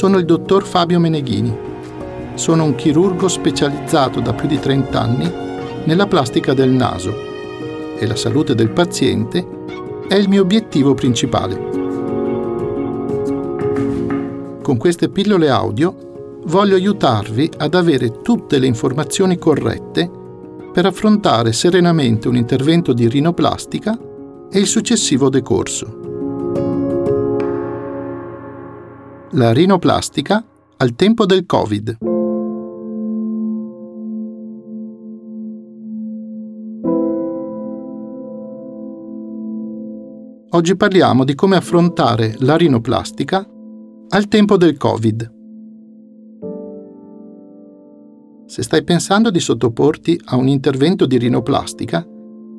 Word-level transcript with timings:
sono 0.00 0.16
il 0.16 0.24
dottor 0.24 0.64
Fabio 0.64 0.98
Meneghini. 0.98 1.54
Sono 2.32 2.64
un 2.64 2.74
chirurgo 2.74 3.28
specializzato 3.28 4.20
da 4.20 4.32
più 4.32 4.48
di 4.48 4.58
30 4.58 4.98
anni 4.98 5.30
nella 5.84 6.06
plastica 6.06 6.54
del 6.54 6.70
naso 6.70 7.14
e 7.98 8.06
la 8.06 8.16
salute 8.16 8.54
del 8.54 8.70
paziente 8.70 9.46
è 10.08 10.14
il 10.14 10.30
mio 10.30 10.40
obiettivo 10.40 10.94
principale. 10.94 11.54
Con 14.62 14.78
queste 14.78 15.10
pillole 15.10 15.50
audio 15.50 16.38
voglio 16.46 16.76
aiutarvi 16.76 17.50
ad 17.58 17.74
avere 17.74 18.22
tutte 18.22 18.58
le 18.58 18.66
informazioni 18.66 19.36
corrette 19.36 20.10
per 20.72 20.86
affrontare 20.86 21.52
serenamente 21.52 22.26
un 22.26 22.36
intervento 22.36 22.94
di 22.94 23.06
rinoplastica 23.06 23.98
e 24.50 24.58
il 24.58 24.66
successivo 24.66 25.28
decorso. 25.28 25.99
La 29.34 29.52
rinoplastica 29.52 30.44
al 30.78 30.96
tempo 30.96 31.24
del 31.24 31.46
Covid. 31.46 31.98
Oggi 40.50 40.74
parliamo 40.74 41.22
di 41.22 41.36
come 41.36 41.54
affrontare 41.54 42.34
la 42.40 42.56
rinoplastica 42.56 43.48
al 44.08 44.26
tempo 44.26 44.56
del 44.56 44.76
Covid. 44.76 45.32
Se 48.46 48.62
stai 48.64 48.82
pensando 48.82 49.30
di 49.30 49.38
sottoporti 49.38 50.20
a 50.24 50.34
un 50.34 50.48
intervento 50.48 51.06
di 51.06 51.18
rinoplastica, 51.18 52.04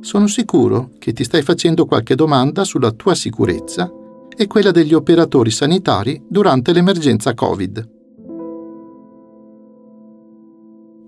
sono 0.00 0.26
sicuro 0.26 0.90
che 0.98 1.12
ti 1.12 1.22
stai 1.22 1.42
facendo 1.42 1.86
qualche 1.86 2.16
domanda 2.16 2.64
sulla 2.64 2.90
tua 2.90 3.14
sicurezza 3.14 3.88
e 4.36 4.46
quella 4.46 4.70
degli 4.70 4.92
operatori 4.92 5.50
sanitari 5.50 6.22
durante 6.28 6.72
l'emergenza 6.72 7.32
Covid. 7.32 7.94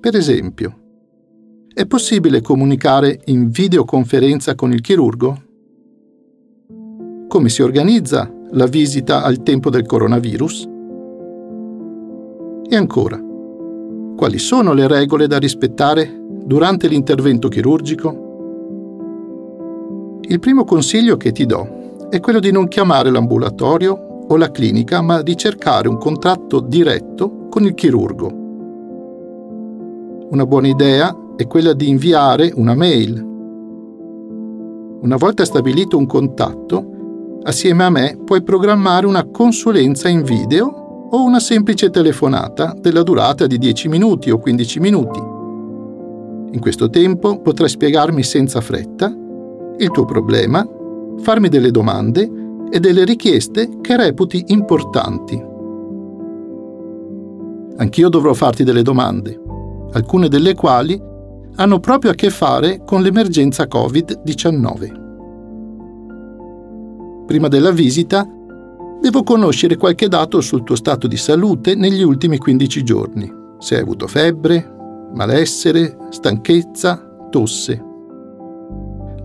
Per 0.00 0.16
esempio, 0.16 0.78
è 1.74 1.86
possibile 1.86 2.40
comunicare 2.40 3.20
in 3.26 3.50
videoconferenza 3.50 4.54
con 4.54 4.72
il 4.72 4.80
chirurgo? 4.80 5.42
Come 7.28 7.48
si 7.50 7.62
organizza 7.62 8.32
la 8.52 8.66
visita 8.66 9.22
al 9.22 9.42
tempo 9.42 9.68
del 9.68 9.84
coronavirus? 9.84 10.68
E 12.70 12.76
ancora, 12.76 13.22
quali 14.16 14.38
sono 14.38 14.72
le 14.72 14.88
regole 14.88 15.26
da 15.26 15.38
rispettare 15.38 16.18
durante 16.44 16.88
l'intervento 16.88 17.48
chirurgico? 17.48 18.26
Il 20.22 20.40
primo 20.40 20.64
consiglio 20.64 21.16
che 21.16 21.32
ti 21.32 21.46
do 21.46 21.77
è 22.10 22.20
quello 22.20 22.40
di 22.40 22.50
non 22.50 22.68
chiamare 22.68 23.10
l'ambulatorio 23.10 24.24
o 24.28 24.36
la 24.36 24.50
clinica, 24.50 25.02
ma 25.02 25.20
di 25.22 25.36
cercare 25.36 25.88
un 25.88 25.98
contatto 25.98 26.60
diretto 26.60 27.48
con 27.48 27.64
il 27.64 27.74
chirurgo. 27.74 28.46
Una 30.30 30.46
buona 30.46 30.68
idea 30.68 31.14
è 31.36 31.46
quella 31.46 31.72
di 31.72 31.88
inviare 31.88 32.50
una 32.54 32.74
mail. 32.74 33.26
Una 35.00 35.16
volta 35.16 35.44
stabilito 35.44 35.96
un 35.96 36.06
contatto, 36.06 37.40
assieme 37.42 37.84
a 37.84 37.90
me 37.90 38.18
puoi 38.24 38.42
programmare 38.42 39.06
una 39.06 39.24
consulenza 39.24 40.08
in 40.08 40.22
video 40.22 41.08
o 41.10 41.22
una 41.22 41.40
semplice 41.40 41.90
telefonata 41.90 42.74
della 42.78 43.02
durata 43.02 43.46
di 43.46 43.58
10 43.58 43.88
minuti 43.88 44.30
o 44.30 44.38
15 44.38 44.80
minuti. 44.80 45.20
In 46.52 46.60
questo 46.60 46.88
tempo 46.90 47.40
potrai 47.40 47.68
spiegarmi 47.68 48.22
senza 48.22 48.60
fretta 48.60 49.14
il 49.78 49.90
tuo 49.90 50.04
problema, 50.04 50.66
farmi 51.20 51.48
delle 51.48 51.70
domande 51.70 52.30
e 52.70 52.80
delle 52.80 53.04
richieste 53.04 53.78
che 53.80 53.96
reputi 53.96 54.44
importanti. 54.48 55.42
Anch'io 57.76 58.08
dovrò 58.08 58.34
farti 58.34 58.64
delle 58.64 58.82
domande, 58.82 59.40
alcune 59.92 60.28
delle 60.28 60.54
quali 60.54 61.00
hanno 61.56 61.80
proprio 61.80 62.10
a 62.12 62.14
che 62.14 62.30
fare 62.30 62.82
con 62.84 63.02
l'emergenza 63.02 63.64
Covid-19. 63.64 65.06
Prima 67.26 67.48
della 67.48 67.70
visita 67.70 68.26
devo 69.00 69.22
conoscere 69.22 69.76
qualche 69.76 70.08
dato 70.08 70.40
sul 70.40 70.64
tuo 70.64 70.74
stato 70.74 71.06
di 71.06 71.16
salute 71.16 71.74
negli 71.74 72.02
ultimi 72.02 72.38
15 72.38 72.82
giorni. 72.82 73.32
Se 73.58 73.76
hai 73.76 73.82
avuto 73.82 74.06
febbre, 74.06 74.74
malessere, 75.14 75.96
stanchezza, 76.10 77.26
tosse. 77.30 77.87